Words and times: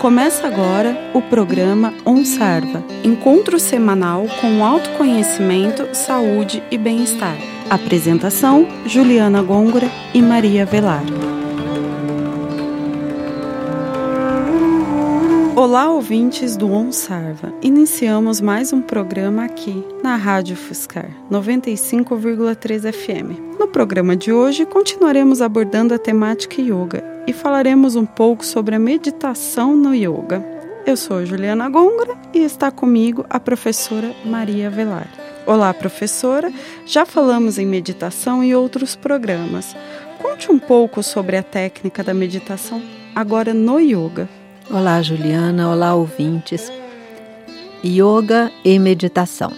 Começa 0.00 0.46
agora 0.46 0.94
o 1.14 1.22
programa 1.22 1.92
OnSarva, 2.04 2.84
encontro 3.02 3.58
semanal 3.58 4.26
com 4.42 4.62
autoconhecimento, 4.62 5.88
saúde 5.94 6.62
e 6.70 6.76
bem-estar. 6.76 7.36
Apresentação: 7.70 8.68
Juliana 8.84 9.42
Gôngora 9.42 9.90
e 10.12 10.20
Maria 10.20 10.66
Velar. 10.66 11.02
Olá, 15.56 15.90
ouvintes 15.90 16.58
do 16.58 16.70
OnSarva. 16.70 17.54
Iniciamos 17.62 18.38
mais 18.38 18.74
um 18.74 18.82
programa 18.82 19.46
aqui 19.46 19.82
na 20.02 20.14
Rádio 20.14 20.56
Fuscar 20.56 21.08
95,3 21.32 22.92
FM. 22.92 23.58
No 23.58 23.66
programa 23.66 24.14
de 24.14 24.30
hoje, 24.30 24.66
continuaremos 24.66 25.40
abordando 25.40 25.94
a 25.94 25.98
temática 25.98 26.60
yoga 26.60 27.15
e 27.26 27.32
falaremos 27.32 27.96
um 27.96 28.06
pouco 28.06 28.44
sobre 28.44 28.74
a 28.74 28.78
meditação 28.78 29.76
no 29.76 29.94
yoga. 29.94 30.44
Eu 30.86 30.96
sou 30.96 31.26
Juliana 31.26 31.68
Gongora 31.68 32.16
e 32.32 32.38
está 32.38 32.70
comigo 32.70 33.26
a 33.28 33.40
professora 33.40 34.14
Maria 34.24 34.70
Velar. 34.70 35.08
Olá, 35.44 35.74
professora. 35.74 36.52
Já 36.86 37.04
falamos 37.04 37.58
em 37.58 37.66
meditação 37.66 38.42
e 38.42 38.54
outros 38.54 38.94
programas. 38.94 39.76
Conte 40.20 40.50
um 40.50 40.58
pouco 40.58 41.02
sobre 41.02 41.36
a 41.36 41.42
técnica 41.42 42.04
da 42.04 42.14
meditação 42.14 42.80
agora 43.14 43.52
no 43.52 43.80
yoga. 43.80 44.28
Olá, 44.70 45.02
Juliana. 45.02 45.70
Olá, 45.70 45.94
ouvintes. 45.94 46.70
Yoga 47.84 48.50
e 48.64 48.78
meditação. 48.78 49.52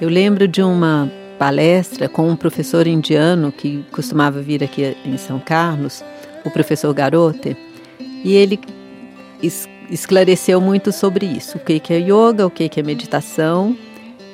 Eu 0.00 0.08
lembro 0.08 0.48
de 0.48 0.62
uma 0.62 1.10
palestra 1.38 2.08
com 2.08 2.28
um 2.28 2.36
professor 2.36 2.86
indiano 2.86 3.52
que 3.52 3.84
costumava 3.90 4.40
vir 4.40 4.62
aqui 4.62 4.96
em 5.04 5.16
São 5.16 5.38
Carlos, 5.38 6.02
o 6.44 6.50
professor 6.50 6.92
Garote, 6.92 7.56
e 8.24 8.34
ele 8.34 8.58
es 9.42 9.68
esclareceu 9.90 10.62
muito 10.62 10.90
sobre 10.90 11.26
isso, 11.26 11.58
o 11.58 11.60
que 11.60 11.92
é 11.92 11.98
yoga, 11.98 12.46
o 12.46 12.50
que 12.50 12.70
é 12.74 12.82
meditação, 12.82 13.76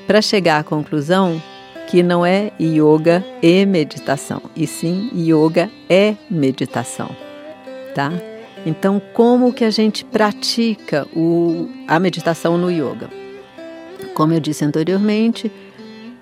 para 0.06 0.22
chegar 0.22 0.60
à 0.60 0.64
conclusão 0.64 1.42
que 1.88 2.04
não 2.04 2.24
é 2.24 2.52
yoga 2.60 3.24
e 3.42 3.66
meditação, 3.66 4.40
e 4.54 4.64
sim 4.64 5.10
yoga 5.12 5.68
é 5.88 6.14
meditação, 6.30 7.10
tá? 7.94 8.12
Então, 8.64 9.02
como 9.12 9.52
que 9.52 9.64
a 9.64 9.70
gente 9.70 10.04
pratica 10.04 11.06
o, 11.16 11.68
a 11.88 11.98
meditação 11.98 12.56
no 12.56 12.70
yoga? 12.70 13.10
Como 14.14 14.32
eu 14.32 14.38
disse 14.38 14.64
anteriormente, 14.64 15.50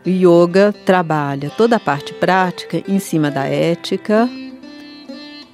o 0.06 0.08
yoga 0.08 0.73
trabalha 0.86 1.50
toda 1.50 1.77
a 1.77 1.80
parte 1.80 2.14
prática 2.14 2.83
em 2.89 2.98
cima 2.98 3.30
da 3.30 3.45
ética, 3.45 4.28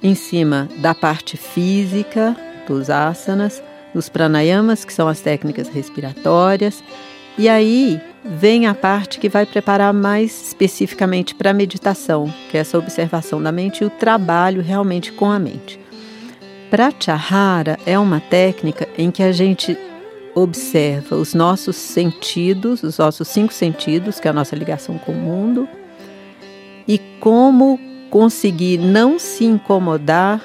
em 0.05 0.13
cima 0.13 0.69
da 0.77 0.93
parte 0.93 1.35
física 1.35 2.37
dos 2.67 2.91
asanas, 2.91 3.61
dos 3.91 4.07
pranayamas, 4.07 4.85
que 4.85 4.93
são 4.93 5.07
as 5.07 5.19
técnicas 5.19 5.67
respiratórias, 5.67 6.83
e 7.39 7.49
aí 7.49 7.99
vem 8.23 8.67
a 8.67 8.75
parte 8.75 9.19
que 9.19 9.27
vai 9.27 9.47
preparar 9.47 9.91
mais 9.91 10.47
especificamente 10.47 11.33
para 11.33 11.49
a 11.49 11.53
meditação, 11.53 12.31
que 12.51 12.57
é 12.57 12.59
essa 12.59 12.77
observação 12.77 13.41
da 13.41 13.51
mente 13.51 13.81
e 13.81 13.87
o 13.87 13.89
trabalho 13.89 14.61
realmente 14.61 15.11
com 15.11 15.31
a 15.31 15.39
mente. 15.39 15.79
Pratyahara 16.69 17.79
é 17.83 17.97
uma 17.97 18.19
técnica 18.19 18.87
em 18.95 19.09
que 19.09 19.23
a 19.23 19.31
gente 19.31 19.75
observa 20.35 21.15
os 21.15 21.33
nossos 21.33 21.77
sentidos, 21.77 22.83
os 22.83 22.99
nossos 22.99 23.27
cinco 23.27 23.53
sentidos, 23.53 24.19
que 24.19 24.27
é 24.27 24.31
a 24.31 24.33
nossa 24.33 24.55
ligação 24.55 24.99
com 24.99 25.13
o 25.13 25.15
mundo, 25.15 25.67
e 26.87 26.99
como 27.19 27.79
conseguir 28.15 28.77
não 28.77 29.19
se 29.19 29.43
incomodar 29.43 30.41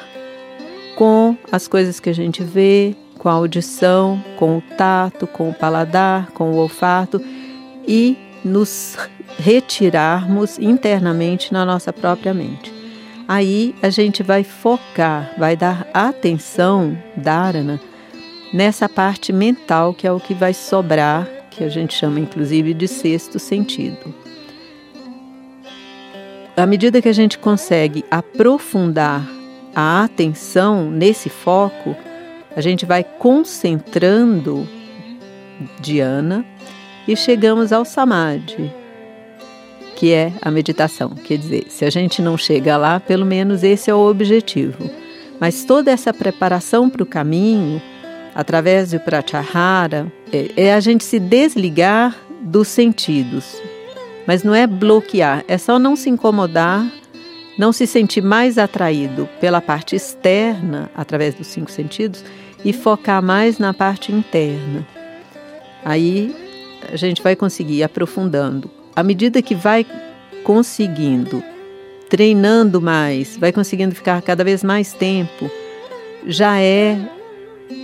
com 0.96 1.36
as 1.52 1.68
coisas 1.68 2.00
que 2.00 2.10
a 2.10 2.12
gente 2.12 2.42
vê, 2.42 2.96
com 3.16 3.28
a 3.28 3.32
audição, 3.32 4.20
com 4.36 4.58
o 4.58 4.60
tato, 4.76 5.25
com 5.25 5.48
o 5.48 5.54
paladar, 5.54 6.32
com 6.32 6.50
o 6.50 6.56
olfato 6.56 7.22
e 7.86 8.19
nos 8.44 8.98
retirarmos 9.38 10.58
internamente 10.58 11.53
na 11.53 11.64
nossa 11.64 11.92
própria 11.92 12.34
mente 12.34 12.81
aí 13.28 13.76
a 13.81 13.88
gente 13.88 14.25
vai 14.25 14.42
focar, 14.42 15.32
vai 15.38 15.56
dar 15.56 15.87
atenção, 15.94 16.98
dharana, 17.16 17.81
nessa 18.52 18.88
parte 18.88 19.32
mental 19.32 19.94
que 19.94 20.04
é 20.04 20.10
o 20.10 20.19
que 20.19 20.34
vai 20.34 20.52
sobrar, 20.52 21.28
que 21.48 21.62
a 21.62 21.69
gente 21.69 21.94
chama 21.94 22.19
inclusive 22.19 22.75
de 22.75 22.88
sexto 22.88 23.38
sentido. 23.38 24.12
À 26.56 26.66
medida 26.66 27.00
que 27.00 27.09
a 27.09 27.12
gente 27.12 27.38
consegue 27.38 28.05
aprofundar 28.11 29.27
a 29.75 30.05
atenção 30.05 30.91
nesse 30.91 31.28
foco, 31.28 31.97
a 32.55 32.61
gente 32.61 32.84
vai 32.84 33.05
concentrando 33.05 34.69
Dhyana 35.81 36.44
e 37.06 37.16
chegamos 37.16 37.72
ao 37.72 37.84
Samadhi, 37.84 38.72
que 39.97 40.12
é 40.12 40.33
a 40.43 40.50
meditação. 40.50 41.11
Quer 41.11 41.38
dizer, 41.38 41.66
se 41.69 41.84
a 41.84 41.91
gente 41.91 42.21
não 42.21 42.37
chega 42.37 42.77
lá, 42.77 42.99
pelo 42.99 43.25
menos 43.25 43.62
esse 43.62 43.91
é 43.91 43.94
o 43.94 44.09
objetivo. 44.09 44.91
Mas 45.38 45.65
toda 45.65 45.91
essa 45.91 46.12
preparação 46.12 46.91
para 46.91 47.03
o 47.03 47.06
caminho, 47.06 47.81
através 48.34 48.91
do 48.91 49.00
pratyahara, 49.00 50.12
é, 50.32 50.50
é 50.56 50.75
a 50.75 50.81
gente 50.81 51.05
se 51.05 51.19
desligar 51.19 52.17
dos 52.43 52.69
sentidos. 52.69 53.61
Mas 54.30 54.44
não 54.44 54.54
é 54.54 54.64
bloquear, 54.64 55.44
é 55.48 55.58
só 55.58 55.76
não 55.76 55.96
se 55.96 56.08
incomodar, 56.08 56.88
não 57.58 57.72
se 57.72 57.84
sentir 57.84 58.22
mais 58.22 58.58
atraído 58.58 59.28
pela 59.41 59.60
parte 59.60 59.96
externa, 59.96 60.88
através 60.94 61.34
dos 61.34 61.48
cinco 61.48 61.68
sentidos, 61.68 62.24
e 62.64 62.72
focar 62.72 63.20
mais 63.20 63.58
na 63.58 63.74
parte 63.74 64.12
interna. 64.12 64.86
Aí 65.84 66.32
a 66.92 66.94
gente 66.94 67.20
vai 67.20 67.34
conseguir 67.34 67.78
ir 67.78 67.82
aprofundando 67.82 68.70
à 68.94 69.02
medida 69.02 69.42
que 69.42 69.56
vai 69.56 69.84
conseguindo, 70.44 71.42
treinando 72.08 72.80
mais, 72.80 73.36
vai 73.36 73.50
conseguindo 73.50 73.96
ficar 73.96 74.22
cada 74.22 74.44
vez 74.44 74.62
mais 74.62 74.92
tempo, 74.92 75.50
já 76.24 76.60
é 76.60 76.96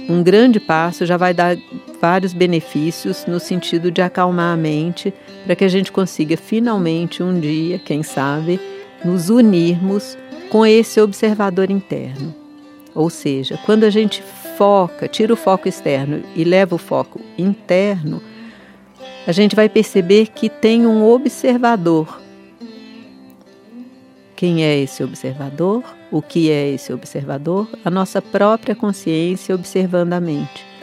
um 0.08 0.22
grande 0.22 0.60
passo, 0.60 1.04
já 1.04 1.16
vai 1.16 1.34
dar 1.34 1.56
vários 2.00 2.32
benefícios 2.32 3.24
no 3.26 3.40
sentido 3.40 3.90
de 3.90 4.02
acalmar 4.02 4.54
a 4.54 4.56
mente, 4.56 5.12
para 5.44 5.56
que 5.56 5.64
a 5.64 5.68
gente 5.68 5.90
consiga 5.92 6.36
finalmente 6.36 7.22
um 7.22 7.38
dia, 7.38 7.78
quem 7.78 8.02
sabe, 8.02 8.60
nos 9.04 9.30
unirmos 9.30 10.16
com 10.50 10.64
esse 10.64 11.00
observador 11.00 11.70
interno. 11.70 12.34
Ou 12.94 13.10
seja, 13.10 13.58
quando 13.66 13.84
a 13.84 13.90
gente 13.90 14.22
foca, 14.56 15.06
tira 15.06 15.32
o 15.32 15.36
foco 15.36 15.68
externo 15.68 16.22
e 16.34 16.44
leva 16.44 16.74
o 16.74 16.78
foco 16.78 17.20
interno, 17.36 18.22
a 19.26 19.32
gente 19.32 19.56
vai 19.56 19.68
perceber 19.68 20.28
que 20.28 20.48
tem 20.48 20.86
um 20.86 21.04
observador. 21.04 22.20
Quem 24.36 24.64
é 24.64 24.78
esse 24.78 25.02
observador? 25.02 25.82
O 26.10 26.22
que 26.22 26.50
é 26.50 26.68
esse 26.68 26.92
observador? 26.92 27.68
A 27.84 27.90
nossa 27.90 28.22
própria 28.22 28.74
consciência 28.74 29.54
observando 29.54 30.12
a 30.12 30.20
mente. 30.20 30.75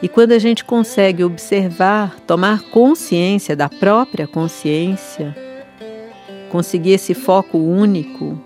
E 0.00 0.08
quando 0.08 0.32
a 0.32 0.38
gente 0.38 0.64
consegue 0.64 1.24
observar, 1.24 2.16
tomar 2.20 2.62
consciência 2.70 3.56
da 3.56 3.68
própria 3.68 4.26
consciência, 4.26 5.36
conseguir 6.50 6.92
esse 6.92 7.14
foco 7.14 7.58
único, 7.58 8.40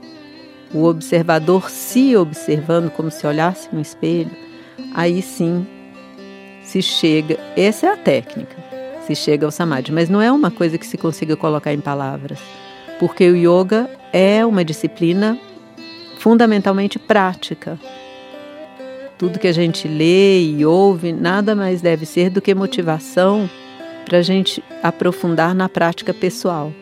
o 0.72 0.84
observador 0.84 1.68
se 1.68 2.16
observando 2.16 2.90
como 2.90 3.10
se 3.10 3.26
olhasse 3.26 3.68
no 3.72 3.80
espelho, 3.80 4.30
aí 4.94 5.20
sim 5.20 5.66
se 6.62 6.80
chega. 6.80 7.38
Essa 7.56 7.86
é 7.86 7.90
a 7.90 7.96
técnica 7.96 8.72
se 9.06 9.14
chega 9.14 9.46
ao 9.46 9.50
samadhi, 9.50 9.92
mas 9.92 10.08
não 10.08 10.22
é 10.22 10.30
uma 10.30 10.50
coisa 10.50 10.78
que 10.78 10.86
se 10.86 10.96
consiga 10.96 11.36
colocar 11.36 11.72
em 11.72 11.80
palavras, 11.80 12.38
porque 12.98 13.28
o 13.28 13.36
yoga 13.36 13.90
é 14.12 14.44
uma 14.46 14.64
disciplina 14.64 15.38
fundamentalmente 16.18 16.98
prática. 16.98 17.78
Tudo 19.22 19.38
que 19.38 19.46
a 19.46 19.52
gente 19.52 19.86
lê 19.86 20.42
e 20.42 20.66
ouve 20.66 21.12
nada 21.12 21.54
mais 21.54 21.80
deve 21.80 22.04
ser 22.04 22.28
do 22.28 22.42
que 22.42 22.52
motivação 22.56 23.48
para 24.04 24.18
a 24.18 24.20
gente 24.20 24.60
aprofundar 24.82 25.54
na 25.54 25.68
prática 25.68 26.12
pessoal. 26.12 26.72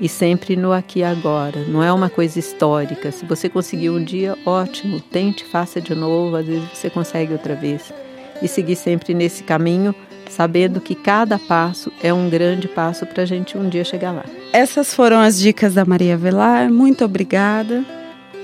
E 0.00 0.08
sempre 0.08 0.56
no 0.56 0.72
aqui 0.72 1.00
e 1.00 1.04
agora, 1.04 1.62
não 1.68 1.82
é 1.82 1.92
uma 1.92 2.08
coisa 2.08 2.38
histórica. 2.38 3.12
Se 3.12 3.26
você 3.26 3.46
conseguiu 3.50 3.92
um 3.92 4.02
dia, 4.02 4.38
ótimo, 4.46 4.98
tente, 4.98 5.44
faça 5.44 5.82
de 5.82 5.94
novo, 5.94 6.34
às 6.34 6.46
vezes 6.46 6.66
você 6.72 6.88
consegue 6.88 7.34
outra 7.34 7.54
vez. 7.54 7.92
E 8.40 8.48
seguir 8.48 8.76
sempre 8.76 9.12
nesse 9.12 9.42
caminho 9.42 9.94
sabendo 10.30 10.80
que 10.80 10.94
cada 10.94 11.38
passo 11.38 11.92
é 12.02 12.10
um 12.10 12.30
grande 12.30 12.68
passo 12.68 13.04
para 13.04 13.24
a 13.24 13.26
gente 13.26 13.58
um 13.58 13.68
dia 13.68 13.84
chegar 13.84 14.12
lá. 14.12 14.24
Essas 14.50 14.94
foram 14.94 15.20
as 15.20 15.38
dicas 15.38 15.74
da 15.74 15.84
Maria 15.84 16.16
Velar. 16.16 16.72
Muito 16.72 17.04
obrigada 17.04 17.84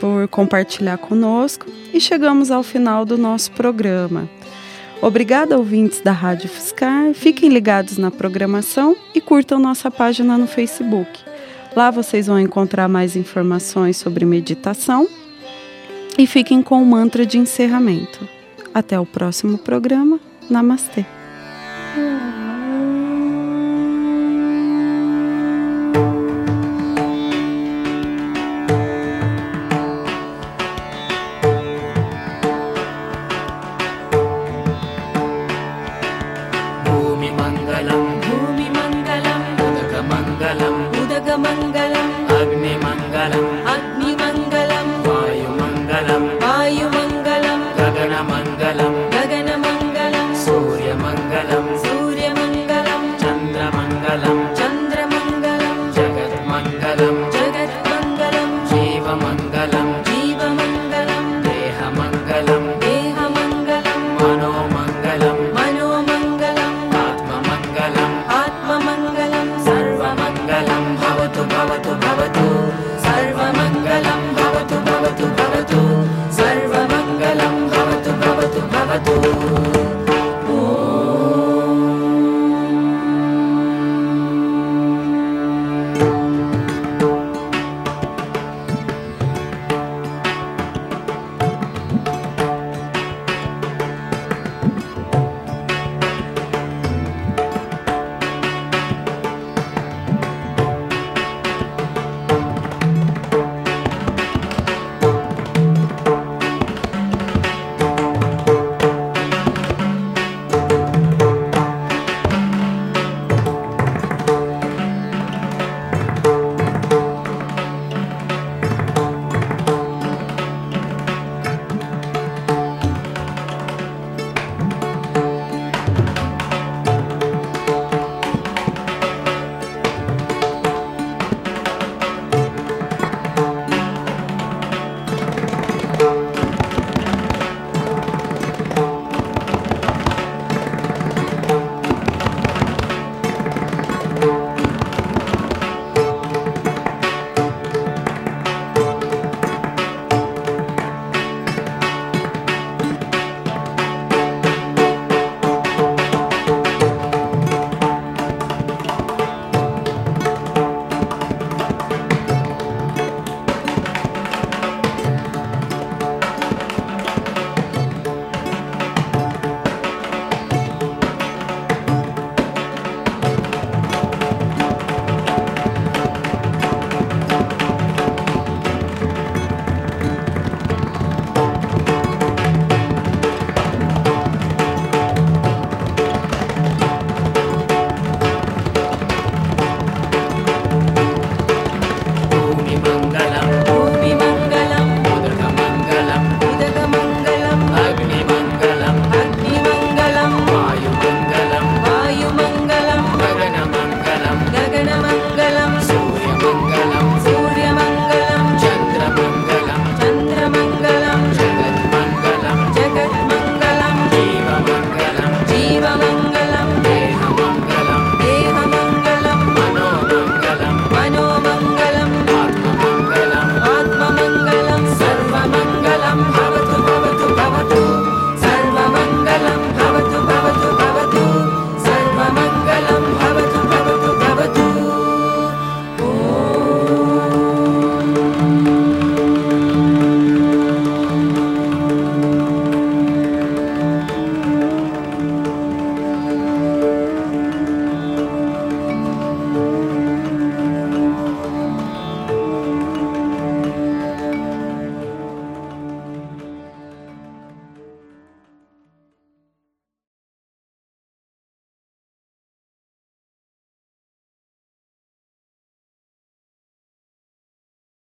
por 0.01 0.27
compartilhar 0.29 0.99
conosco 0.99 1.67
e 1.93 2.01
chegamos 2.01 2.51
ao 2.51 2.63
final 2.63 3.05
do 3.05 3.19
nosso 3.19 3.53
programa. 3.53 4.29
Obrigada, 5.03 5.57
ouvintes 5.57 6.01
da 6.01 6.13
Rádio 6.13 6.49
Fiscar. 6.49 7.15
Fiquem 7.15 7.49
ligados 7.49 7.97
na 7.97 8.11
programação 8.11 8.97
e 9.15 9.21
curtam 9.21 9.59
nossa 9.59 9.91
página 9.91 10.37
no 10.37 10.47
Facebook. 10.47 11.21
Lá 11.77 11.91
vocês 11.91 12.27
vão 12.27 12.39
encontrar 12.39 12.89
mais 12.89 13.15
informações 13.15 13.97
sobre 13.97 14.25
meditação 14.25 15.07
e 16.19 16.27
fiquem 16.27 16.63
com 16.63 16.83
o 16.83 16.87
mantra 16.87 17.25
de 17.25 17.39
encerramento. 17.39 18.29
Até 18.75 18.99
o 18.99 19.07
próximo 19.07 19.57
programa. 19.59 20.19
Namastê. 20.51 21.07
Island. 43.33 43.60